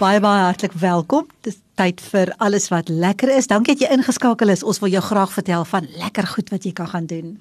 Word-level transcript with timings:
Baie 0.00 0.16
baie 0.16 0.46
hartlik 0.46 0.72
welkom. 0.80 1.26
Dis 1.44 1.58
tyd 1.76 1.98
vir 2.00 2.30
alles 2.40 2.70
wat 2.72 2.88
lekker 2.88 3.28
is. 3.34 3.50
Dankie 3.50 3.74
dat 3.74 3.82
jy 3.84 3.90
ingeskakel 3.98 4.48
is. 4.48 4.62
Ons 4.64 4.78
wil 4.80 4.94
jou 4.94 5.02
graag 5.04 5.34
vertel 5.34 5.66
van 5.68 5.88
lekker 6.00 6.24
goed 6.30 6.48
wat 6.54 6.64
jy 6.64 6.72
kan 6.72 6.88
gaan 6.88 7.08
doen. 7.10 7.34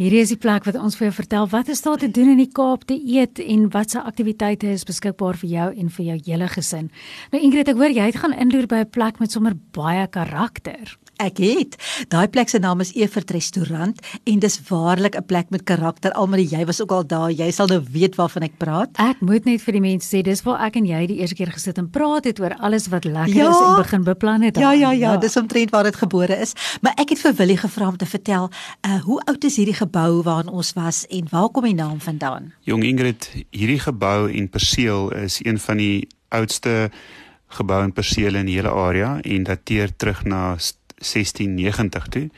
Hierdie 0.00 0.22
is 0.24 0.32
die 0.32 0.38
plek 0.40 0.64
wat 0.64 0.78
ons 0.80 0.96
vir 0.96 1.10
jou 1.10 1.16
vertel 1.18 1.50
wat 1.52 1.68
is 1.68 1.84
daar 1.84 2.00
te 2.00 2.08
doen 2.08 2.30
in 2.32 2.40
die 2.40 2.48
Kaap 2.48 2.86
te 2.88 2.96
eet 2.96 3.36
en 3.44 3.68
watse 3.74 4.00
aktiwiteite 4.00 4.72
is 4.72 4.88
beskikbaar 4.88 5.36
vir 5.42 5.50
jou 5.50 5.68
en 5.76 5.92
vir 5.98 6.06
jou 6.06 6.16
hele 6.30 6.48
gesin. 6.56 6.88
Nou 7.34 7.42
Ingrid, 7.42 7.68
ek 7.68 7.84
hoor 7.84 7.92
jy 7.92 8.08
het 8.08 8.22
gaan 8.24 8.32
inloer 8.32 8.64
by 8.64 8.80
'n 8.86 8.90
plek 8.96 9.20
met 9.20 9.36
sommer 9.36 9.52
baie 9.76 10.08
karakter. 10.08 10.96
Ek 11.22 11.38
het. 11.40 11.76
Daai 12.12 12.28
plek 12.28 12.50
se 12.52 12.58
naam 12.60 12.82
is 12.84 12.92
Evert 12.94 13.30
Restaurant 13.32 14.00
en 14.28 14.38
dis 14.38 14.56
waarlik 14.68 15.16
'n 15.16 15.24
plek 15.24 15.50
met 15.50 15.62
karakter. 15.64 16.12
Almal 16.12 16.40
jy 16.40 16.64
was 16.64 16.82
ook 16.82 16.90
al 16.90 17.06
daar. 17.06 17.30
Jy 17.30 17.50
sal 17.50 17.66
nou 17.66 17.80
weet 17.90 18.14
waarvan 18.14 18.42
ek 18.42 18.56
praat. 18.58 18.88
Ek 18.98 19.20
moet 19.20 19.44
net 19.44 19.62
vir 19.62 19.72
die 19.72 19.80
mense 19.80 20.16
sê 20.16 20.22
dis 20.22 20.42
waar 20.42 20.66
ek 20.66 20.76
en 20.76 20.86
jy 20.86 21.06
die 21.06 21.16
eerste 21.16 21.34
keer 21.34 21.52
gesit 21.52 21.78
en 21.78 21.90
praat 21.90 22.24
het 22.24 22.40
oor 22.40 22.54
alles 22.58 22.88
wat 22.88 23.04
lekker 23.04 23.34
ja, 23.34 23.50
is 23.50 23.56
en 23.56 23.76
begin 23.76 24.04
beplan 24.04 24.42
het. 24.42 24.56
Ja, 24.56 24.72
ja, 24.72 24.90
ja, 24.90 25.12
ja, 25.12 25.16
dis 25.16 25.36
omtrent 25.36 25.70
waar 25.70 25.84
dit 25.84 25.96
gebore 25.96 26.36
is. 26.40 26.52
Maar 26.80 26.92
ek 26.96 27.08
het 27.08 27.18
vir 27.18 27.34
Willie 27.34 27.56
gevra 27.56 27.88
om 27.88 27.96
te 27.96 28.06
vertel, 28.06 28.50
uh 28.86 29.00
hoe 29.02 29.20
oud 29.20 29.44
is 29.44 29.56
hierdie 29.56 29.74
gebou 29.74 30.22
waarin 30.22 30.48
ons 30.48 30.72
was 30.72 31.06
en 31.06 31.26
waar 31.30 31.48
kom 31.48 31.64
die 31.64 31.74
naam 31.74 32.00
vandaan? 32.00 32.52
Jong 32.60 32.84
Ingrid, 32.84 33.30
hierdie 33.50 33.80
gebou 33.80 34.30
en 34.30 34.48
perseel 34.48 35.12
is 35.12 35.40
een 35.44 35.58
van 35.58 35.76
die 35.76 36.08
oudste 36.28 36.90
geboue 37.46 37.82
en 37.82 37.92
perseele 37.92 38.38
in 38.38 38.46
die 38.46 38.56
hele 38.58 38.70
area 38.70 39.20
en 39.22 39.46
dateer 39.46 39.96
terug 39.96 40.24
na 40.24 40.56
1690 40.98 42.08
toe 42.08 42.30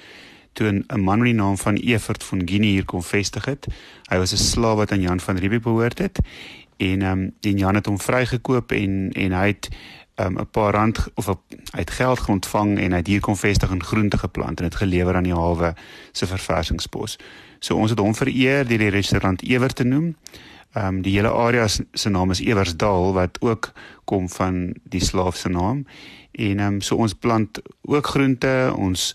toe 0.53 0.84
'n 0.87 1.01
man 1.01 1.19
met 1.19 1.27
die 1.27 1.34
naam 1.34 1.56
van 1.56 1.75
Evert 1.75 2.25
van 2.25 2.42
Guinea 2.45 2.70
hier 2.70 2.84
kom 2.84 3.03
vestig 3.03 3.45
het. 3.45 3.67
Hy 4.11 4.19
was 4.19 4.33
'n 4.33 4.37
slaaf 4.37 4.77
wat 4.77 4.92
aan 4.92 5.00
Jan 5.00 5.20
van 5.20 5.37
Riebeeck 5.37 5.62
behoort 5.62 5.98
het 5.98 6.19
en 6.77 7.03
ehm 7.03 7.19
um, 7.19 7.34
en 7.41 7.59
Jan 7.59 7.75
het 7.75 7.87
hom 7.87 8.00
vrygekoop 8.00 8.73
en 8.73 9.11
en 9.12 9.33
hy 9.33 9.47
het 9.47 9.69
ehm, 10.15 10.33
'n 10.33 10.39
um, 10.39 10.50
paar 10.50 10.73
rand 10.75 11.06
of 11.15 11.28
a, 11.28 11.34
hy 11.48 11.78
het 11.78 11.91
geld 11.91 12.27
ontvang 12.27 12.78
en 12.78 12.91
hy 12.91 12.97
het 12.97 13.06
hier 13.06 13.20
kom 13.20 13.37
vestig 13.37 13.70
en 13.70 13.84
groente 13.84 14.19
geplant 14.19 14.61
en 14.61 14.69
dit 14.69 14.75
gelewer 14.75 15.15
aan 15.15 15.22
die 15.22 15.34
hawe 15.34 15.75
se 16.12 16.27
verversingspos. 16.27 17.17
So 17.59 17.77
ons 17.77 17.91
het 17.91 17.98
hom 17.98 18.15
vereer 18.15 18.67
deur 18.67 18.78
die 18.78 18.89
restaurant 18.91 19.43
Evert 19.43 19.75
te 19.75 19.84
noem. 19.84 20.17
Ehm 20.72 20.86
um, 20.86 21.02
die 21.02 21.14
hele 21.16 21.30
area 21.33 21.66
se 21.69 22.08
naam 22.08 22.30
is 22.30 22.41
Eversdal 22.41 23.12
wat 23.12 23.41
ook 23.41 23.72
kom 24.05 24.28
van 24.28 24.75
die 24.84 25.05
slaaf 25.05 25.36
se 25.36 25.48
naam. 25.48 25.86
En 26.33 26.58
ehm 26.58 26.72
um, 26.72 26.80
so 26.80 26.97
ons 26.97 27.14
plant 27.14 27.60
ook 27.83 28.06
groente, 28.06 28.72
ons 28.77 29.14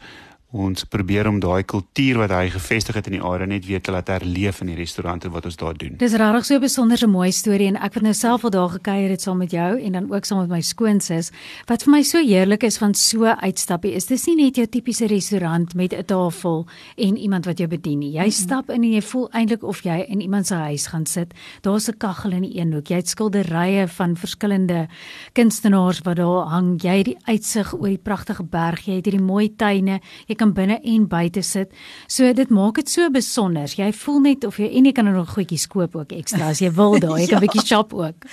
ons 0.54 0.84
probeer 0.86 1.28
om 1.28 1.40
daai 1.42 1.64
kultuur 1.66 2.18
wat 2.22 2.30
hy 2.30 2.50
gevestig 2.54 2.96
het 2.96 3.08
in 3.10 3.18
die 3.18 3.24
area 3.26 3.50
net 3.50 3.66
weer 3.66 3.82
te 3.82 3.92
laat 3.92 4.08
herleef 4.14 4.62
in 4.62 4.68
die 4.68 4.78
restaurante 4.78 5.30
wat 5.34 5.46
ons 5.50 5.58
daar 5.58 5.74
doen. 5.74 5.98
Dis 5.98 6.14
regtig 6.14 6.46
so 6.46 6.56
'n 6.56 6.62
besonderse 6.62 7.08
mooi 7.08 7.32
storie 7.32 7.68
en 7.68 7.76
ek 7.76 7.96
het 7.96 8.04
nou 8.04 8.14
self 8.14 8.44
al 8.44 8.50
daar 8.50 8.70
gekuier 8.70 9.10
het 9.10 9.22
saam 9.22 9.38
met 9.38 9.52
jou 9.52 9.82
en 9.82 9.92
dan 9.92 10.14
ook 10.14 10.26
saam 10.26 10.40
met 10.40 10.50
my 10.50 10.62
skoonsis. 10.62 11.32
Wat 11.66 11.84
vir 11.84 11.92
my 11.92 12.04
so 12.04 12.20
heerlik 12.20 12.64
is 12.64 12.78
van 12.78 12.94
so 12.94 13.26
uitstappie 13.26 13.94
is 13.94 14.06
dis 14.06 14.26
nie 14.28 14.36
net 14.36 14.56
jou 14.56 14.68
tipiese 14.68 15.08
restaurant 15.08 15.76
met 15.76 15.94
'n 15.94 16.06
tafel 16.06 16.68
en 16.98 17.18
iemand 17.18 17.46
wat 17.46 17.58
jou 17.58 17.68
bedien 17.68 18.00
nie. 18.00 18.12
Jy 18.12 18.30
stap 18.30 18.70
in 18.70 18.84
en 18.84 18.94
jy 18.94 19.02
voel 19.02 19.30
eintlik 19.32 19.64
of 19.64 19.82
jy 19.84 20.06
in 20.08 20.22
iemand 20.22 20.48
se 20.48 20.56
huis 20.56 20.88
gaan 20.88 21.06
sit. 21.06 21.34
Daar's 21.62 21.88
'n 21.90 21.98
kaggel 21.98 22.32
in 22.32 22.42
die 22.42 22.60
een 22.60 22.74
hoek. 22.74 22.88
Jy 22.88 22.96
het 22.96 23.10
skilderye 23.10 23.88
van 23.88 24.16
verskillende 24.16 24.88
kunstenaars 25.34 26.02
wat 26.04 26.16
daar 26.16 26.48
hang. 26.48 26.82
Jy 26.82 26.98
het 26.98 27.06
die 27.06 27.18
uitsig 27.24 27.74
oor 27.74 27.88
die 27.88 27.98
pragtige 27.98 28.44
berg. 28.44 28.86
Jy 28.86 28.96
het 28.96 29.06
hierdie 29.06 29.26
mooi 29.26 29.56
tuine. 29.56 30.02
Jy 30.28 30.36
kan 30.44 30.54
binne 30.56 30.80
en 30.84 31.08
buite 31.08 31.42
sit. 31.46 31.72
So 32.12 32.32
dit 32.36 32.52
maak 32.52 32.80
dit 32.82 32.90
so 32.92 33.08
besonder. 33.14 33.70
Jy 33.72 33.90
voel 34.04 34.20
net 34.28 34.48
of 34.48 34.60
jy 34.60 34.68
en 34.78 34.88
jy 34.90 34.94
kan 34.96 35.08
er 35.08 35.16
nog 35.16 35.34
goedjies 35.38 35.68
koop 35.72 35.96
ook 35.96 36.14
ekstra 36.16 36.52
as 36.52 36.62
jy 36.64 36.72
wil 36.76 36.98
daar. 37.04 37.18
Jy 37.22 37.30
kan 37.32 37.40
'n 37.40 37.42
ja. 37.42 37.46
bietjie 37.48 37.66
shop 37.66 37.94
ook. 37.94 38.28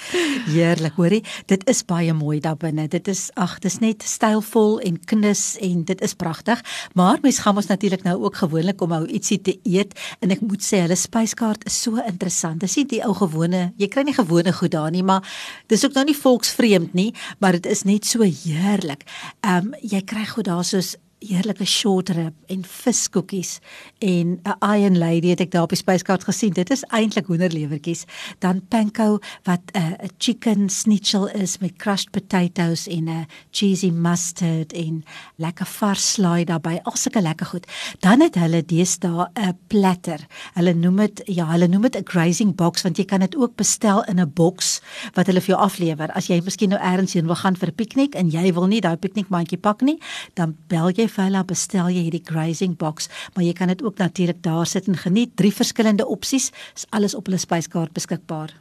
Heerlik, 0.51 0.97
hoorie. 0.99 1.23
Dit 1.47 1.67
is 1.71 1.85
baie 1.85 2.13
mooi 2.13 2.41
daar 2.41 2.57
binne. 2.57 2.89
Dit 2.89 3.09
is 3.09 3.31
ag, 3.35 3.59
dit 3.61 3.71
is 3.71 3.79
net 3.79 4.03
stylvol 4.03 4.81
en 4.81 4.99
knus 4.99 5.57
en 5.61 5.85
dit 5.85 6.01
is 6.01 6.15
pragtig. 6.15 6.61
Maar 6.95 7.19
mens 7.23 7.39
gaan 7.39 7.57
ons 7.57 7.67
natuurlik 7.67 8.03
nou 8.03 8.17
ook 8.25 8.37
gewoonlik 8.37 8.81
om 8.81 8.89
nou 8.89 9.07
ietsie 9.07 9.41
te 9.41 9.59
eet 9.63 9.95
en 10.21 10.31
ek 10.31 10.41
moet 10.41 10.63
sê 10.63 10.83
hulle 10.83 10.97
spyskaart 10.97 11.65
is 11.67 11.83
so 11.83 12.01
interessant. 12.07 12.61
Dis 12.61 12.77
nie 12.77 12.87
die 12.87 13.03
ou 13.05 13.15
gewone, 13.15 13.73
jy 13.77 13.89
kry 13.89 14.03
nie 14.03 14.17
gewone 14.17 14.53
goed 14.53 14.73
daar 14.73 14.91
nie, 14.91 15.03
maar 15.03 15.23
dis 15.69 15.85
ook 15.85 15.95
nou 15.95 16.05
nie 16.05 16.17
volksvreemd 16.17 16.95
nie, 16.95 17.15
maar 17.39 17.53
dit 17.53 17.67
is 17.67 17.85
net 17.85 18.05
so 18.05 18.23
heerlik. 18.23 19.07
Ehm 19.41 19.71
um, 19.71 19.75
jy 19.81 20.03
kry 20.03 20.25
goed 20.27 20.45
daar 20.45 20.65
soos 20.65 20.97
heerlike 21.21 21.67
short 21.69 22.09
rib 22.17 22.35
en 22.49 22.63
viskoekies 22.65 23.59
en 23.99 24.41
'n 24.43 24.57
Iron 24.77 24.99
Lady 24.99 25.29
het 25.29 25.41
ek 25.41 25.51
daar 25.51 25.63
op 25.63 25.69
die 25.75 25.79
spyskaart 25.79 26.25
gesien. 26.25 26.53
Dit 26.53 26.71
is 26.71 26.85
eintlik 26.89 27.27
hoenderlewertjies. 27.27 28.05
Dan 28.39 28.63
panko 28.69 29.19
wat 29.45 29.61
'n 29.73 29.79
uh, 29.79 30.09
chicken 30.19 30.69
schnitzel 30.71 31.29
is 31.29 31.59
met 31.59 31.77
crushed 31.77 32.11
potatoes 32.11 32.87
en 32.87 33.09
'n 33.09 33.27
cheesy 33.51 33.91
mustard 33.91 34.73
en 34.73 35.05
lekker 35.37 35.67
vars 35.67 36.13
slaai 36.13 36.45
daarbey. 36.45 36.81
Al 36.83 36.97
sulke 36.97 37.21
lekker 37.21 37.47
goed. 37.47 37.67
Dan 38.01 38.21
het 38.21 38.35
hulle 38.35 38.65
deesdae 38.65 39.29
'n 39.35 39.59
platter. 39.67 40.27
Hulle 40.55 40.75
noem 40.75 40.97
dit 40.97 41.23
ja, 41.25 41.47
hulle 41.47 41.69
noem 41.69 41.83
dit 41.83 41.97
'n 41.97 42.09
grazing 42.09 42.55
box 42.55 42.83
want 42.83 42.97
jy 42.97 43.05
kan 43.05 43.21
dit 43.21 43.37
ook 43.37 43.57
bestel 43.57 44.05
in 44.05 44.21
'n 44.21 44.33
boks 44.35 44.81
wat 45.15 45.27
hulle 45.27 45.41
vir 45.41 45.55
jou 45.55 45.61
aflewer. 45.61 46.13
As 46.13 46.27
jy 46.27 46.41
miskien 46.45 46.69
nou 46.69 46.81
ergens 46.81 47.13
heen 47.13 47.27
wil 47.27 47.35
gaan 47.35 47.57
vir 47.57 47.69
'n 47.69 47.75
piknik 47.75 48.15
en 48.15 48.31
jy 48.31 48.53
wil 48.53 48.67
nie 48.67 48.81
daai 48.81 48.97
piknikmandjie 48.97 49.59
pak 49.59 49.81
nie, 49.81 49.99
dan 50.35 50.57
bel 50.69 50.91
jy 50.91 51.10
hulle 51.17 51.43
bestel 51.45 51.91
jy 51.91 52.07
hierdie 52.07 52.25
grazing 52.25 52.77
box, 52.79 53.09
maar 53.35 53.45
jy 53.45 53.53
kan 53.57 53.69
dit 53.73 53.83
ook 53.83 53.99
natuurlik 53.99 54.43
daar 54.43 54.67
sit 54.67 54.89
en 54.89 54.97
geniet. 54.97 55.37
Drie 55.37 55.53
verskillende 55.55 56.07
opsies, 56.07 56.51
is 56.77 56.87
alles 56.91 57.15
op 57.15 57.27
hulle 57.27 57.39
spyskaart 57.39 57.93
beskikbaar. 57.97 58.55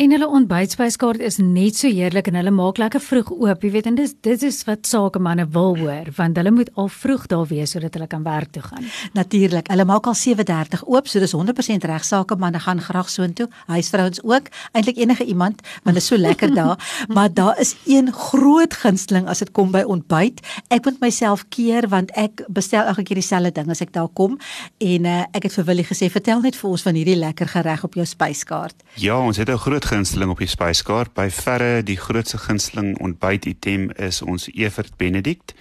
En 0.00 0.08
hulle 0.08 0.24
ontbytspyskaart 0.24 1.20
is 1.20 1.36
net 1.36 1.76
so 1.76 1.90
heerlik 1.92 2.30
en 2.30 2.38
hulle 2.38 2.50
maak 2.56 2.78
lekker 2.80 3.02
vroeg 3.04 3.28
oop. 3.34 3.60
Jy 3.60 3.70
weet 3.74 3.88
en 3.90 3.96
dis 3.98 4.14
dit 4.24 4.44
is 4.48 4.62
wat 4.64 4.86
sakemanne 4.88 5.44
wil 5.52 5.74
hoor 5.76 6.06
want 6.16 6.38
hulle 6.40 6.52
moet 6.54 6.70
al 6.80 6.88
vroeg 6.88 7.26
daar 7.28 7.44
wees 7.50 7.74
sodat 7.74 7.98
hulle 7.98 8.08
kan 8.08 8.24
werk 8.24 8.54
toe 8.56 8.62
gaan. 8.64 8.86
Natuurlik. 9.12 9.68
Hulle 9.68 9.84
maak 9.84 10.08
al 10.08 10.16
7:30 10.16 10.86
oop, 10.88 11.10
so 11.12 11.20
dis 11.20 11.34
100% 11.36 11.84
reg 11.90 12.06
sakemanne 12.08 12.62
gaan 12.64 12.80
graag 12.80 13.10
soontoe. 13.12 13.50
Huisvrouens 13.66 14.22
ook, 14.24 14.48
eintlik 14.72 14.96
enige 14.96 15.24
iemand 15.24 15.60
want 15.82 15.94
dit 15.94 16.02
is 16.02 16.06
so 16.06 16.16
lekker 16.16 16.54
daar. 16.60 17.04
maar 17.08 17.28
daar 17.34 17.60
is 17.60 17.76
een 17.84 18.12
groot 18.12 18.72
gunsteling 18.74 19.28
as 19.28 19.44
dit 19.44 19.52
kom 19.52 19.70
by 19.76 19.84
ontbyt. 19.84 20.40
Ek 20.68 20.84
moet 20.84 21.00
myself 21.00 21.44
keer 21.48 21.88
want 21.88 22.10
ek 22.16 22.46
bestel 22.48 22.88
elke 22.88 23.02
keer 23.02 23.20
dieselfde 23.20 23.52
ding 23.52 23.68
as 23.68 23.84
ek 23.84 23.92
daar 23.92 24.08
kom 24.08 24.38
en 24.78 25.04
uh, 25.04 25.20
ek 25.36 25.42
het 25.42 25.52
vir 25.52 25.64
Willie 25.64 25.84
gesê 25.84 26.08
vertel 26.08 26.40
net 26.40 26.56
vir 26.56 26.70
ons 26.70 26.82
van 26.82 26.94
hierdie 26.96 27.20
lekker 27.20 27.48
gereg 27.48 27.84
op 27.84 27.94
jou 27.94 28.06
spyskaart. 28.06 28.80
Ja, 28.96 29.20
ons 29.20 29.36
het 29.36 29.52
'n 29.52 29.60
groot 29.60 29.81
groot 29.82 29.98
gunsteling 29.98 30.30
op 30.30 30.38
die 30.38 30.46
spyskaart. 30.46 31.10
By 31.14 31.26
verre 31.30 31.82
die 31.82 31.96
grootste 31.98 32.38
gunsteling 32.38 32.94
ontbyt 33.02 33.46
item 33.50 33.90
is 33.98 34.20
ons 34.22 34.46
Evert 34.54 34.94
Benedict. 34.96 35.54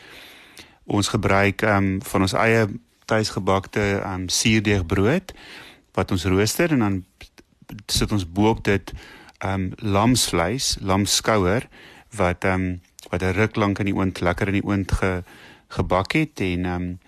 Ons 0.85 1.09
gebruik 1.09 1.61
ehm 1.61 1.97
um, 1.97 2.01
van 2.01 2.21
ons 2.21 2.33
eie 2.33 2.67
tuisgebakte 3.09 3.81
ehm 4.03 4.13
um, 4.13 4.29
suurdeegbrood 4.29 5.33
wat 5.97 6.11
ons 6.11 6.25
rooster 6.25 6.71
en 6.71 6.79
dan 6.79 7.05
sit 7.87 8.11
ons 8.11 8.27
bo-op 8.27 8.63
dit 8.63 8.93
ehm 9.39 9.53
um, 9.53 9.73
lamsvleis, 9.77 10.77
lamskouer 10.81 11.65
wat 12.13 12.45
ehm 12.45 12.61
um, 12.61 12.81
wat 13.09 13.23
'n 13.23 13.33
ruk 13.33 13.55
lank 13.55 13.79
in 13.79 13.89
die 13.89 13.95
oond 13.95 14.21
lekker 14.21 14.47
in 14.47 14.59
die 14.61 14.67
oond 14.67 14.91
ge, 14.91 15.23
gebak 15.67 16.11
het 16.13 16.39
en 16.39 16.65
ehm 16.65 16.81
um, 16.81 16.99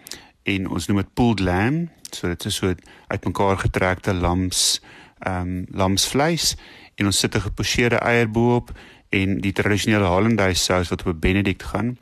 en 0.43 0.69
ons 0.69 0.87
noem 0.87 0.97
dit 0.97 1.13
pulled 1.13 1.39
lamb, 1.39 1.89
so 2.11 2.27
dit 2.27 2.45
is 2.45 2.55
so 2.55 2.73
uitmekaar 3.07 3.57
getrekte 3.57 4.13
lams 4.13 4.81
ehm 5.23 5.41
um, 5.41 5.65
lamsvleis 5.71 6.55
en 6.95 7.05
ons 7.05 7.19
sit 7.19 7.35
'n 7.35 7.47
gepocheerde 7.47 7.99
eier 7.99 8.29
bo-op 8.29 8.71
en 9.09 9.41
die 9.41 9.53
tradisionele 9.53 10.05
Hollandaise 10.05 10.63
sous 10.63 10.89
wat 10.89 11.01
op 11.01 11.13
'n 11.13 11.19
Benedict 11.19 11.63
gaan 11.63 11.97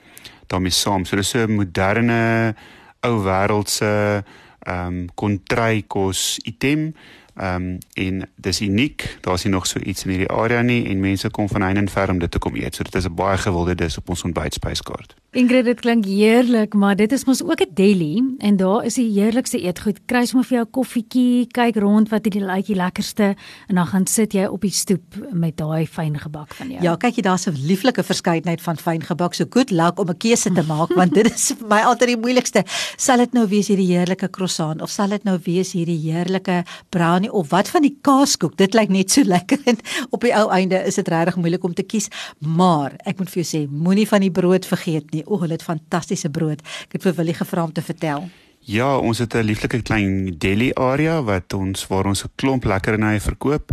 daarmee 0.51 0.71
saam. 0.71 1.05
So 1.05 1.15
dis 1.15 1.33
'n 1.33 1.55
moderne 1.55 2.55
ou 3.01 3.23
wêreldse 3.23 4.23
ehm 4.61 4.87
um, 4.87 5.09
kontrykkos 5.15 6.39
item. 6.43 6.93
Ehm 7.35 7.55
um, 7.55 7.77
en 7.93 8.29
dis 8.35 8.61
uniek. 8.61 9.17
Daar's 9.21 9.43
nie 9.43 9.53
nog 9.53 9.67
so 9.67 9.79
iets 9.79 10.03
in 10.03 10.09
hierdie 10.09 10.29
area 10.29 10.61
nie 10.61 10.85
en 10.89 10.99
mense 10.99 11.29
kom 11.29 11.47
van 11.49 11.61
heinde 11.61 11.79
en 11.79 11.89
ver 11.89 12.09
om 12.09 12.19
dit 12.19 12.31
te 12.31 12.39
kom 12.39 12.55
eet. 12.55 12.75
So 12.75 12.83
dit 12.83 12.95
is 12.95 13.05
'n 13.05 13.15
baie 13.15 13.37
gewilde 13.37 13.75
dis 13.75 13.97
op 13.97 14.09
ons 14.09 14.23
ontbytspyskaart. 14.23 15.15
Ingrid, 15.31 15.65
dit 15.65 15.79
klink 15.79 16.05
heerlik, 16.05 16.73
maar 16.73 16.95
dit 16.95 17.11
is 17.11 17.23
mos 17.25 17.43
ook 17.43 17.61
'n 17.61 17.71
deli 17.73 18.35
en 18.37 18.57
daar 18.57 18.83
is 18.83 18.93
die 18.93 19.11
heerlikste 19.11 19.61
eetgoed. 19.61 19.99
Kry 20.05 20.25
sommer 20.25 20.47
vir 20.47 20.57
jou 20.57 20.67
koffietjie, 20.71 21.47
kyk 21.47 21.75
rond 21.75 22.09
wat 22.09 22.25
is 22.25 22.31
die 22.31 22.41
laaitjie 22.41 22.75
lekkerste 22.75 23.35
en 23.67 23.75
dan 23.75 23.87
gaan 23.87 24.07
sit 24.07 24.33
jy 24.33 24.45
op 24.45 24.61
die 24.61 24.71
stoep 24.71 25.15
met 25.31 25.57
daai 25.57 25.87
fyn 25.87 26.19
gebak 26.19 26.53
van 26.53 26.69
jou. 26.69 26.83
Ja, 26.83 26.95
kyk 26.95 27.15
jy 27.15 27.21
daar's 27.21 27.47
'n 27.47 27.55
lieflike 27.55 28.03
verskeidenheid 28.03 28.61
van 28.61 28.77
fyn 28.77 29.01
gebak. 29.01 29.33
So 29.33 29.45
goed 29.49 29.71
luck 29.71 29.99
om 29.99 30.09
'n 30.09 30.17
keuse 30.17 30.51
te 30.51 30.63
maak 30.63 30.93
want 30.93 31.13
dit 31.13 31.25
is 31.33 31.53
vir 31.57 31.67
my 31.67 31.81
altyd 31.81 32.07
die 32.07 32.17
moeilikste. 32.17 32.63
Sal 32.97 33.17
dit 33.17 33.33
nou 33.33 33.47
wees 33.47 33.67
hierdie 33.67 33.87
heerlike 33.87 34.29
croissant 34.29 34.81
of 34.81 34.89
sal 34.89 35.07
dit 35.07 35.23
nou 35.23 35.39
wees 35.43 35.71
hierdie 35.71 36.11
heerlike 36.11 36.63
brown 36.89 37.20
nie 37.21 37.31
of 37.31 37.49
wat 37.49 37.69
van 37.69 37.85
die 37.85 37.95
kaaskoek. 38.01 38.57
Dit 38.57 38.73
lyk 38.77 38.89
net 38.89 39.11
so 39.11 39.23
lekker 39.35 39.59
en 39.65 39.77
op 40.09 40.21
die 40.21 40.33
ou 40.35 40.49
einde 40.51 40.83
is 40.85 40.99
dit 40.99 41.07
regtig 41.07 41.39
moeilik 41.41 41.63
om 41.63 41.73
te 41.73 41.83
kies, 41.83 42.09
maar 42.39 42.97
ek 43.05 43.19
moet 43.19 43.29
vir 43.29 43.43
jou 43.43 43.49
sê, 43.49 43.65
moenie 43.69 44.07
van 44.07 44.21
die 44.21 44.31
brood 44.31 44.65
vergeet 44.65 45.11
nie. 45.11 45.25
O, 45.25 45.39
hulle 45.41 45.57
het 45.57 45.65
fantastiese 45.65 46.29
brood. 46.29 46.61
Ek 46.87 46.99
het 46.99 47.09
vir 47.09 47.17
Willie 47.21 47.37
gevra 47.37 47.63
om 47.63 47.73
te 47.73 47.81
vertel. 47.85 48.29
Ja, 48.61 48.97
ons 48.97 49.17
het 49.17 49.33
'n 49.33 49.41
lieflike 49.41 49.81
klein 49.81 50.35
deli 50.37 50.71
area 50.73 51.21
wat 51.23 51.53
ons 51.53 51.87
waar 51.87 52.05
ons 52.05 52.23
'n 52.23 52.29
klomp 52.35 52.63
lekkernie 52.63 53.19
verkoop. 53.19 53.71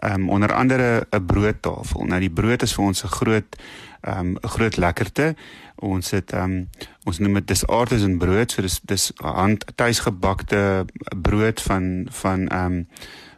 Ehm 0.00 0.20
um, 0.20 0.28
onder 0.30 0.52
andere 0.52 1.06
'n 1.10 1.24
broodtafel. 1.26 2.04
Nou 2.04 2.20
die 2.20 2.30
brood 2.30 2.62
is 2.62 2.74
vir 2.74 2.84
ons 2.84 3.04
'n 3.04 3.08
groot 3.08 3.56
ehm 4.00 4.18
um, 4.18 4.36
'n 4.40 4.48
groot 4.48 4.76
lekkerte. 4.76 5.34
Ons 5.74 6.10
het 6.10 6.32
ehm 6.32 6.42
um, 6.42 6.68
ons 7.04 7.18
noem 7.18 7.34
dit 7.34 7.46
dis 7.46 7.66
artisan 7.66 8.18
brood, 8.18 8.50
so 8.50 8.62
dis 8.62 8.80
dis 8.82 9.12
hand 9.16 9.64
tuisgebakte 9.74 10.84
brood 11.20 11.62
van 11.62 12.06
van 12.10 12.48
ehm 12.48 12.72
um, 12.72 12.88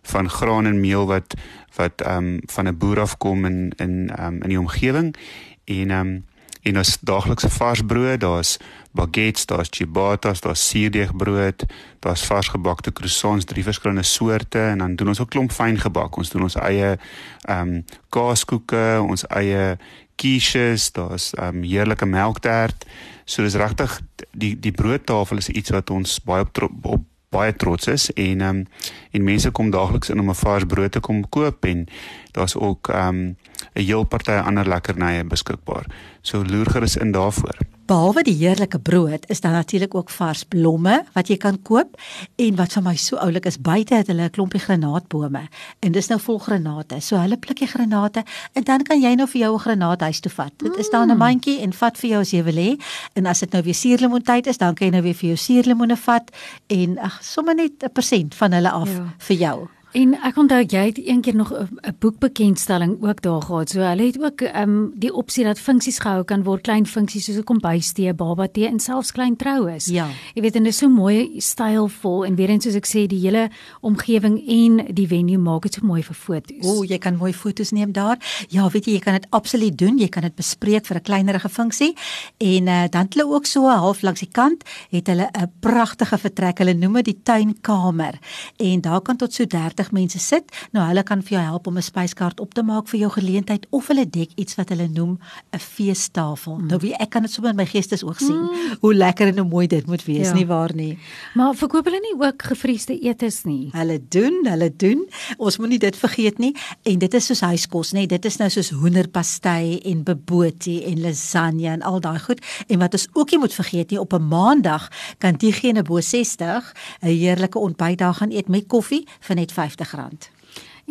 van 0.02 0.30
graan 0.30 0.66
en 0.66 0.80
meel 0.80 1.06
wat 1.06 1.34
wat 1.74 2.00
ehm 2.00 2.16
um, 2.16 2.40
van 2.44 2.68
'n 2.68 2.76
boer 2.76 3.00
afkom 3.00 3.44
in 3.44 3.72
in 3.76 4.10
ehm 4.16 4.26
um, 4.26 4.42
in 4.42 4.48
die 4.48 4.60
omgewing 4.60 5.16
en 5.64 5.90
ehm 5.90 6.06
um, 6.06 6.24
en 6.62 6.78
ons 6.78 6.96
daaglikse 7.00 7.48
vars 7.50 7.82
brood, 7.86 8.20
daar's 8.20 8.56
baguettes, 8.94 9.46
daar's 9.50 9.70
ciabattas, 9.70 10.40
daar's 10.40 10.68
suurdeegbrood, 10.68 11.64
daar's 12.04 12.24
varsgebakte 12.28 12.92
croissants, 12.92 13.44
drie 13.44 13.64
verskillende 13.64 14.02
soorte 14.02 14.58
en 14.58 14.78
dan 14.78 14.96
doen 14.96 15.12
ons 15.14 15.20
ook 15.20 15.30
klomp 15.30 15.52
fyn 15.52 15.78
gebak. 15.80 16.16
Ons 16.16 16.30
doen 16.30 16.46
ons 16.48 16.58
eie 16.62 16.94
ehm 16.94 17.74
um, 17.74 17.84
kaaskoeke, 18.12 19.00
ons 19.02 19.26
eie 19.34 19.76
quiches, 20.20 20.90
daar's 20.94 21.32
ehm 21.34 21.62
um, 21.62 21.62
heerlike 21.66 22.06
melktert. 22.06 22.86
So 23.24 23.42
dis 23.42 23.58
regtig 23.58 24.00
die 24.30 24.54
die 24.60 24.74
broodtafel 24.76 25.42
is 25.42 25.48
iets 25.48 25.70
wat 25.74 25.90
ons 25.90 26.20
baie 26.22 26.44
op, 26.46 26.70
op 26.82 27.08
baie 27.32 27.56
trots 27.56 27.88
is 27.92 28.10
en 28.12 28.40
ehm 28.40 28.62
um, 28.62 28.66
en 29.12 29.24
mense 29.24 29.50
kom 29.50 29.70
daagliks 29.70 30.10
in 30.12 30.20
om 30.20 30.30
'n 30.30 30.40
vars 30.44 30.64
brood 30.64 30.92
te 30.92 31.00
kom 31.00 31.28
koop 31.28 31.64
en 31.64 31.86
daar's 32.32 32.56
ook 32.56 32.88
ehm 32.88 33.08
um, 33.08 33.36
'n 33.74 33.84
heel 33.88 34.04
party 34.04 34.32
ander 34.32 34.68
lekkernye 34.68 35.24
beskikbaar. 35.24 35.86
So 36.22 36.44
loer 36.44 36.70
gerus 36.70 36.96
in 36.96 37.12
daarvoor. 37.12 37.71
Behalwe 37.92 38.22
die 38.24 38.38
heerlike 38.40 38.78
brood, 38.80 39.26
is 39.28 39.42
daar 39.44 39.52
natuurlik 39.52 39.94
ook 39.94 40.10
vars 40.10 40.46
blomme 40.48 40.94
wat 41.12 41.28
jy 41.28 41.36
kan 41.36 41.58
koop 41.60 41.98
en 42.40 42.54
wat 42.56 42.72
vir 42.72 42.84
my 42.86 42.94
so 42.96 43.18
oulik 43.20 43.44
is, 43.50 43.58
buite 43.60 43.98
het 43.98 44.08
hulle 44.08 44.30
'n 44.30 44.32
klompie 44.32 44.60
granaatbome 44.60 45.42
en 45.80 45.92
dis 45.92 46.08
nou 46.08 46.18
vol 46.20 46.38
granate. 46.38 47.00
So 47.00 47.16
hulle 47.20 47.36
pluk 47.36 47.58
die 47.58 47.68
granate 47.68 48.24
en 48.54 48.64
dan 48.64 48.82
kan 48.82 49.02
jy 49.02 49.14
nou 49.14 49.26
vir 49.26 49.40
jou 49.40 49.52
'n 49.54 49.58
granaat 49.58 50.00
huis 50.00 50.20
toe 50.20 50.32
vat. 50.32 50.52
Dit 50.56 50.76
is 50.76 50.88
daar 50.90 51.06
'n 51.06 51.18
mandjie 51.18 51.60
en 51.60 51.72
vat 51.72 51.98
vir 51.98 52.10
jou 52.10 52.20
as 52.20 52.30
jy 52.30 52.42
wil 52.42 52.56
hê. 52.56 52.80
En 53.12 53.26
as 53.26 53.40
dit 53.40 53.52
nou 53.52 53.62
weer 53.62 53.74
suurlemoentyd 53.74 54.46
is, 54.46 54.56
dan 54.56 54.74
kan 54.74 54.86
jy 54.86 54.92
nou 54.92 55.02
weer 55.02 55.14
vir 55.14 55.28
jou 55.28 55.36
suurlemoene 55.36 55.96
vat 55.96 56.30
en 56.68 56.98
ag, 56.98 57.18
sommer 57.22 57.54
net 57.54 57.72
'n 57.82 57.92
persent 57.92 58.34
van 58.34 58.52
hulle 58.52 58.70
af 58.70 58.88
ja. 58.88 59.14
vir 59.18 59.36
jou. 59.36 59.68
En 59.92 60.14
ek 60.24 60.38
onthou 60.40 60.62
jy 60.64 60.82
het 60.88 60.98
eendag 60.98 61.34
nog 61.36 61.52
'n 61.52 61.96
boekbekendstelling 61.98 63.02
ook 63.02 63.22
daar 63.22 63.42
gehad. 63.42 63.70
So 63.70 63.80
hulle 63.80 64.06
het 64.06 64.22
ook 64.22 64.40
ehm 64.40 64.68
um, 64.68 64.92
die 64.94 65.12
opsie 65.14 65.44
dat 65.44 65.58
funksies 65.58 65.98
gehou 65.98 66.24
kan 66.24 66.42
word, 66.42 66.62
klein 66.62 66.86
funksies 66.86 67.24
soos 67.24 67.36
'n 67.36 67.44
kombuistee, 67.44 68.14
baba 68.14 68.46
tee 68.46 68.66
en 68.66 68.80
selfs 68.80 69.12
klein 69.12 69.36
troues. 69.36 69.84
Ja. 69.84 70.08
Jy 70.34 70.42
weet 70.42 70.54
en 70.54 70.62
dit 70.62 70.72
is 70.72 70.78
so 70.78 70.88
mooi 70.88 71.40
stylvol 71.40 72.24
en 72.24 72.34
weer 72.34 72.48
eens 72.48 72.64
soos 72.64 72.74
ek 72.74 72.86
sê 72.86 73.06
die 73.06 73.20
hele 73.20 73.50
omgewing 73.80 74.48
en 74.48 74.94
die 74.94 75.06
venue 75.06 75.38
maak 75.38 75.62
dit 75.62 75.74
so 75.74 75.86
mooi 75.86 76.02
vir 76.02 76.14
foto's. 76.14 76.66
O, 76.66 76.84
jy 76.84 76.98
kan 76.98 77.16
mooi 77.16 77.32
foto's 77.32 77.70
neem 77.70 77.92
daar. 77.92 78.18
Ja, 78.48 78.68
weet 78.68 78.84
jy, 78.84 78.92
jy 78.92 79.00
kan 79.00 79.12
dit 79.12 79.26
absoluut 79.30 79.78
doen. 79.78 79.98
Jy 79.98 80.08
kan 80.08 80.22
dit 80.22 80.34
bespreek 80.34 80.86
vir 80.86 80.96
'n 80.96 81.02
kleinerige 81.02 81.48
funksie. 81.48 81.94
En 82.38 82.66
uh, 82.66 82.84
dan 82.90 83.02
het 83.02 83.14
hulle 83.14 83.34
ook 83.34 83.46
so 83.46 83.68
half 83.68 84.02
langs 84.02 84.20
die 84.20 84.32
kant 84.32 84.64
het 84.90 85.06
hulle 85.06 85.28
'n 85.32 85.50
pragtige 85.60 86.18
vertrek. 86.18 86.58
Hulle 86.58 86.74
noem 86.74 86.92
dit 86.92 87.04
die 87.04 87.20
tuinkamer. 87.22 88.18
En 88.56 88.80
daar 88.80 89.00
kan 89.00 89.16
tot 89.16 89.34
so 89.34 89.44
30 89.46 89.81
30 89.82 89.92
mense 89.92 90.18
sit. 90.18 90.50
Nou 90.72 90.86
hulle 90.86 91.02
kan 91.06 91.22
vir 91.22 91.36
jou 91.36 91.42
help 91.42 91.66
om 91.66 91.76
'n 91.76 91.82
spyskaart 91.82 92.40
op 92.40 92.54
te 92.54 92.62
maak 92.62 92.88
vir 92.88 93.00
jou 93.00 93.10
geleentheid 93.10 93.66
of 93.70 93.88
hulle 93.88 94.06
dek 94.06 94.30
iets 94.36 94.54
wat 94.54 94.68
hulle 94.68 94.88
noem 94.88 95.18
'n 95.52 95.58
feestafel. 95.58 96.56
Mm. 96.56 96.66
Nou 96.66 96.78
wie 96.78 96.94
ek 96.94 97.10
kan 97.10 97.22
dit 97.22 97.30
sommer 97.30 97.50
in 97.50 97.56
my 97.56 97.66
geestes 97.66 98.04
oog 98.04 98.18
sien 98.18 98.42
mm. 98.42 98.76
hoe 98.80 98.94
lekker 98.94 99.26
en 99.26 99.38
hoe 99.38 99.48
mooi 99.48 99.66
dit 99.66 99.86
moet 99.86 100.04
wees, 100.04 100.28
ja. 100.28 100.34
nie 100.34 100.46
waar 100.46 100.74
nie? 100.74 100.98
Maar 101.34 101.54
verkoop 101.54 101.84
hulle 101.84 102.00
nie 102.00 102.26
ook 102.26 102.42
gevriesde 102.42 102.98
etes 103.00 103.42
nie? 103.44 103.68
Hulle 103.72 104.00
doen, 104.08 104.46
hulle 104.46 104.76
doen. 104.76 105.08
Ons 105.36 105.58
moenie 105.58 105.78
dit 105.78 105.96
vergeet 105.96 106.38
nie 106.38 106.54
en 106.82 106.98
dit 106.98 107.14
is 107.14 107.26
soos 107.26 107.40
huiskos, 107.40 107.92
nê? 107.92 108.06
Dit 108.06 108.24
is 108.24 108.36
nou 108.36 108.50
soos 108.50 108.70
hoenderpastei 108.70 109.80
en 109.84 110.02
bobotie 110.02 110.84
en 110.84 111.00
lasagne 111.00 111.68
en 111.68 111.82
al 111.82 112.00
daai 112.00 112.18
goed. 112.18 112.40
En 112.68 112.78
wat 112.78 112.92
ons 112.92 113.08
ook 113.12 113.30
nie 113.30 113.38
moet 113.38 113.54
vergeet 113.54 113.90
nie, 113.90 114.00
op 114.00 114.12
'n 114.12 114.28
maandag 114.28 114.88
kan 115.18 115.34
diegene 115.34 115.82
bo 115.82 116.00
60 116.00 116.74
'n 117.00 117.06
heerlike 117.06 117.58
ontbyt 117.58 117.98
daar 117.98 118.14
gaan 118.14 118.30
eet 118.30 118.48
met 118.48 118.66
koffie 118.66 119.06
vir 119.20 119.36
net 119.36 119.52
R50. 119.72 120.30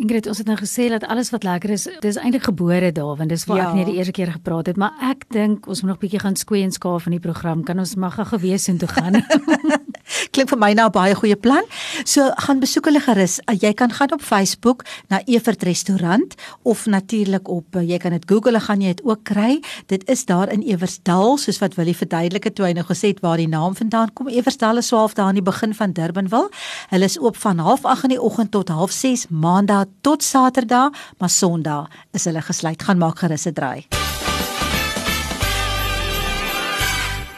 Ingrid, 0.00 0.26
ons 0.26 0.38
het 0.40 0.48
nou 0.48 0.56
gesê 0.56 0.88
dat 0.88 1.04
alles 1.04 1.28
wat 1.34 1.44
lekker 1.44 1.74
is, 1.74 1.84
dis 2.00 2.16
eintlik 2.16 2.46
gebore 2.48 2.92
daar, 2.96 3.16
want 3.16 3.28
dis 3.28 3.44
waar 3.44 3.58
ja. 3.58 3.66
ek 3.68 3.76
net 3.76 3.90
die 3.90 3.98
eerste 4.00 4.14
keer 4.16 4.32
gepraat 4.32 4.70
het, 4.72 4.78
maar 4.80 4.96
ek 5.10 5.26
dink 5.34 5.68
ons 5.68 5.82
moet 5.84 5.92
nog 5.92 6.00
bietjie 6.00 6.22
gaan 6.22 6.38
skoei 6.40 6.62
en 6.64 6.72
skaaf 6.72 7.06
in 7.10 7.18
die 7.18 7.22
program. 7.22 7.60
Kan 7.68 7.78
ons 7.82 7.92
mag 8.00 8.16
gou 8.16 8.24
gewees 8.32 8.70
en 8.72 8.80
toe 8.80 8.88
gaan? 8.88 9.20
Klink 10.32 10.48
vir 10.48 10.56
my 10.56 10.72
nou 10.72 10.86
'n 10.88 10.92
baie 10.92 11.14
goeie 11.14 11.36
plan. 11.36 11.64
So 12.04 12.30
gaan 12.46 12.60
besoek 12.60 12.86
hulle 12.88 13.00
gerus. 13.04 13.38
Uh, 13.44 13.54
jy 13.54 13.74
kan 13.74 13.92
gaan 13.92 14.12
op 14.12 14.22
Facebook 14.22 14.82
na 15.08 15.20
Evert 15.26 15.62
Restaurant 15.62 16.34
of 16.62 16.86
natuurlik 16.86 17.48
op 17.48 17.76
uh, 17.76 17.82
jy 17.82 17.98
kan 17.98 18.12
dit 18.12 18.24
Google 18.26 18.60
gaan 18.60 18.80
jy 18.80 18.94
dit 18.94 19.04
ook 19.04 19.24
kry. 19.24 19.60
Dit 19.86 20.08
is 20.08 20.24
daar 20.24 20.48
in 20.48 20.62
Eversdal, 20.62 21.36
soos 21.36 21.58
wat 21.58 21.74
Willie 21.74 21.96
verduidelik 21.96 22.44
het 22.44 22.54
toe 22.54 22.64
hy 22.64 22.72
nou 22.72 22.84
gesê 22.84 23.12
het 23.12 23.20
waar 23.20 23.36
die 23.36 23.48
naam 23.48 23.76
vandaan 23.76 24.12
kom. 24.14 24.28
Eversdal 24.28 24.78
is 24.78 24.86
swaaf 24.86 25.12
daar 25.14 25.26
aan 25.26 25.34
die 25.34 25.44
begin 25.44 25.74
van 25.74 25.92
Durbanville. 25.92 26.48
Hulle 26.88 27.04
is 27.04 27.18
oop 27.20 27.36
van 27.36 27.60
08:30 27.60 28.02
in 28.02 28.08
die 28.08 28.22
oggend 28.22 28.50
tot 28.50 28.70
06:30 28.70 29.28
maandag 29.28 29.84
tot 30.00 30.22
Saterdag, 30.22 30.92
maar 31.18 31.30
Sondag 31.30 31.88
is 32.12 32.24
hulle 32.24 32.40
gesluit. 32.40 32.82
Gaan 32.82 32.98
maak 32.98 33.18
gerus 33.18 33.44
'n 33.44 33.52
draai. 33.52 33.84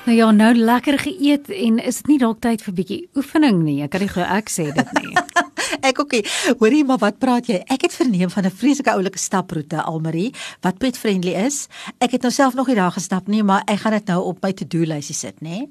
Nou 0.04 0.16
ja, 0.16 0.26
nou 0.30 0.50
lekker 0.54 0.98
geëet 1.00 1.46
en 1.48 1.78
is 1.80 2.02
dit 2.02 2.08
nie 2.12 2.18
dalk 2.20 2.42
tyd 2.44 2.60
vir 2.60 2.74
bietjie 2.76 2.98
oefening 3.16 3.62
nie? 3.64 3.78
Ek 3.86 3.94
kan 3.94 4.02
nie 4.04 4.08
glo 4.12 4.26
ek 4.28 4.50
sê 4.52 4.66
dit 4.76 4.90
nie. 4.98 5.14
ek 5.88 6.02
ookie. 6.02 6.20
Hoorie, 6.60 6.82
maar 6.84 7.00
wat 7.00 7.16
praat 7.22 7.48
jy? 7.48 7.62
Ek 7.72 7.86
het 7.86 7.96
verneem 7.96 8.28
van 8.28 8.44
'n 8.44 8.52
vreeslike 8.52 8.92
oulike 8.92 9.18
staproete 9.18 9.80
Almarie 9.80 10.34
wat 10.60 10.76
pet 10.76 11.00
friendly 11.00 11.32
is. 11.46 11.68
Ek 12.04 12.12
het 12.12 12.22
nou 12.22 12.32
self 12.32 12.52
nog 12.52 12.68
nie 12.68 12.76
daar 12.76 12.92
gestap 12.92 13.32
nie, 13.32 13.42
maar 13.42 13.64
ek 13.64 13.80
gaan 13.80 13.96
dit 13.96 14.12
nou 14.12 14.20
op 14.28 14.44
my 14.44 14.52
to-do 14.52 14.84
lysie 14.84 15.16
sit, 15.16 15.40
nê? 15.40 15.64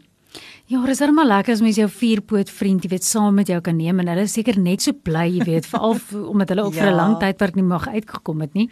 Ja, 0.73 0.79
dis 0.89 1.03
regtig 1.03 1.27
lekker 1.29 1.53
as 1.53 1.59
mens 1.61 1.77
jou 1.77 1.85
vierpoot 1.85 2.49
vriend, 2.49 2.81
jy 2.81 2.89
weet, 2.95 3.03
saam 3.05 3.35
met 3.37 3.49
jou 3.51 3.59
kan 3.61 3.75
neem 3.77 3.99
en 4.01 4.07
hulle 4.09 4.23
is 4.25 4.33
seker 4.33 4.55
net 4.57 4.81
so 4.81 4.97
bly, 5.05 5.27
jy 5.35 5.45
weet, 5.45 5.67
veral 5.69 5.99
omdat 6.31 6.49
hulle 6.49 6.63
ook 6.65 6.73
ja. 6.73 6.87
vir 6.87 6.89
'n 6.89 6.97
lang 6.97 7.13
tydperk 7.21 7.59
nie 7.59 7.65
mag 7.67 7.85
uitgekom 7.85 8.41
het 8.41 8.53
nie. 8.57 8.69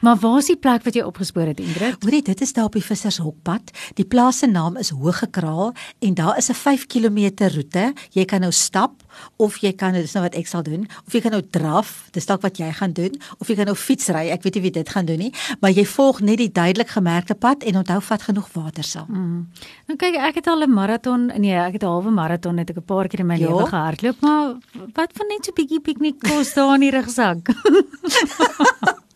Maar 0.00 0.16
waar 0.16 0.38
is 0.38 0.48
die 0.48 0.56
plek 0.56 0.86
wat 0.88 0.94
jy 0.96 1.02
opgespoor 1.04 1.52
het, 1.52 1.60
Ingrid? 1.60 2.00
Hoorie, 2.00 2.22
dit 2.22 2.40
is 2.40 2.52
daar 2.52 2.70
op 2.70 2.72
die 2.72 2.80
Vissershokpad. 2.80 3.68
Die 4.00 4.04
plaas 4.04 4.38
se 4.38 4.46
naam 4.46 4.78
is 4.80 4.90
Hoëgekraal 4.96 5.74
en 6.00 6.14
daar 6.14 6.38
is 6.38 6.48
'n 6.48 6.54
5 6.54 6.86
km 6.86 7.44
roete. 7.52 7.92
Jy 8.12 8.24
kan 8.24 8.40
nou 8.40 8.52
stap 8.52 9.02
of 9.36 9.58
jy 9.62 9.72
kan 9.72 9.92
dis 9.92 10.14
nou 10.14 10.24
wat 10.24 10.34
ek 10.38 10.46
sal 10.46 10.62
doen, 10.62 10.86
of 11.06 11.12
jy 11.12 11.20
kan 11.24 11.34
nou 11.36 11.42
draf, 11.42 12.08
dis 12.12 12.26
dalk 12.26 12.42
wat 12.42 12.58
jy 12.58 12.70
gaan 12.72 12.92
doen, 12.92 13.16
of 13.38 13.48
jy 13.48 13.56
kan 13.58 13.66
nou 13.66 13.76
fietsry. 13.76 14.28
Ek 14.30 14.42
weet 14.42 14.54
nie 14.54 14.62
wie 14.62 14.74
dit 14.78 14.88
gaan 14.88 15.06
doen 15.06 15.18
nie, 15.18 15.32
maar 15.60 15.70
jy 15.70 15.84
volg 15.84 16.20
net 16.20 16.38
die 16.38 16.50
duidelik 16.52 16.88
gemerkte 16.88 17.34
pad 17.34 17.62
en 17.62 17.76
onthou 17.82 18.00
vat 18.00 18.22
genoeg 18.22 18.48
water 18.54 18.84
saam. 18.84 19.08
Mm. 19.08 19.68
Nou 19.90 19.98
kyk, 20.00 20.16
ek 20.30 20.34
het 20.42 20.46
al 20.46 20.64
'n 20.64 20.72
maraton 20.72 21.32
nee, 21.36 21.54
ek 21.54 21.72
het 21.72 21.82
'n 21.82 21.86
halwe 21.86 22.10
maraton 22.10 22.54
net 22.54 22.70
ek 22.70 22.76
'n 22.76 22.84
paar 22.84 23.08
keer 23.08 23.20
in 23.20 23.26
my 23.26 23.38
ja. 23.38 23.48
lewe 23.48 23.66
gehardloop, 23.66 24.20
maar 24.20 24.54
wat 24.94 25.10
van 25.12 25.26
net 25.28 25.44
so 25.44 25.52
bietjie 25.52 25.80
piknik 25.80 26.20
kos 26.20 26.54
daar 26.54 26.74
in 26.74 26.80
die 26.80 26.90
rugsak? 26.90 27.48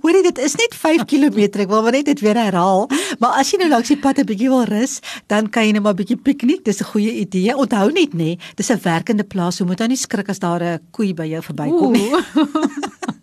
Hoorie, 0.00 0.22
dit 0.22 0.38
is 0.38 0.54
net 0.54 0.74
5 0.74 1.04
km. 1.04 1.38
Ek 1.60 1.68
wil 1.68 1.82
maar 1.82 1.92
net 1.92 2.04
dit 2.04 2.20
weer 2.20 2.36
herhaal. 2.36 2.88
Maar 3.18 3.40
as 3.40 3.50
jy 3.50 3.60
nou 3.62 3.70
langs 3.70 3.88
die 3.88 3.98
pad 3.98 4.18
'n 4.18 4.26
bietjie 4.26 4.48
wil 4.48 4.64
rus, 4.64 5.00
dan 5.26 5.50
kan 5.50 5.66
jy 5.66 5.72
net 5.72 5.82
maar 5.82 5.94
'n 5.94 6.02
bietjie 6.02 6.16
piknik. 6.16 6.64
Dis 6.64 6.80
'n 6.80 6.90
goeie 6.92 7.12
idee. 7.24 7.56
Onthou 7.56 7.90
net 7.92 8.12
nê, 8.14 8.38
dis 8.54 8.70
'n 8.70 8.80
werkende 8.82 9.24
plaas. 9.24 9.58
Jy 9.58 9.66
moet 9.66 9.78
nou 9.78 9.88
nie 9.88 9.96
skrik 9.96 10.28
as 10.28 10.38
daar 10.38 10.62
'n 10.62 10.80
koei 10.90 11.14
by 11.14 11.24
jou 11.24 11.42
verbykom 11.42 11.92
nie. 11.92 12.10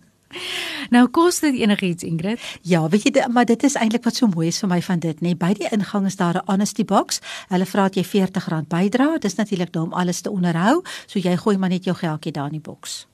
Nou 0.90 1.08
kos 1.08 1.40
dit 1.40 1.56
enigiets 1.60 2.04
Ingrid? 2.04 2.40
Ja, 2.62 2.88
weet 2.90 3.04
jy, 3.04 3.26
maar 3.32 3.46
dit 3.46 3.64
is 3.64 3.76
eintlik 3.76 4.04
wat 4.08 4.16
so 4.16 4.28
mooi 4.28 4.48
is 4.48 4.60
vir 4.60 4.70
my 4.70 4.80
van 4.82 5.00
dit, 5.00 5.20
nê. 5.22 5.34
By 5.36 5.54
die 5.58 5.68
ingang 5.72 6.06
is 6.06 6.16
daar 6.16 6.36
'n 6.36 6.46
honesty 6.46 6.86
box. 6.86 7.20
Hulle 7.50 7.66
vra 7.66 7.90
dat 7.90 7.96
jy 7.96 8.04
R40 8.04 8.68
bydra. 8.68 9.12
Dit 9.14 9.26
is 9.26 9.36
natuurlik 9.36 9.72
daar 9.72 9.84
om 9.84 9.94
alles 9.94 10.22
te 10.22 10.32
onderhou, 10.32 10.84
so 11.06 11.20
jy 11.20 11.38
gooi 11.38 11.58
maar 11.58 11.70
net 11.70 11.84
jou 11.84 11.96
geldjie 11.96 12.32
daar 12.32 12.46
in 12.46 12.52
die 12.52 12.72
boks. 12.72 13.08